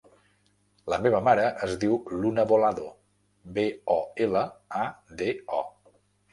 La 0.93 0.97
meva 1.03 1.19
mare 1.27 1.43
es 1.67 1.75
diu 1.83 1.99
Luna 2.23 2.47
Bolado: 2.53 2.89
be, 3.59 3.69
o, 3.99 4.01
ela, 4.29 4.45
a, 4.83 4.85
de, 5.23 5.33
o. 5.63 5.65